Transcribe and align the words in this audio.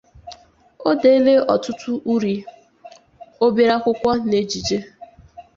O 0.89 0.91
deela 1.01 1.33
ọtụtụ 1.53 1.91
uri, 2.13 2.35
obere 3.45 3.71
akụkọ 3.77 4.11
na 4.29 4.33
ejije. 4.41 4.77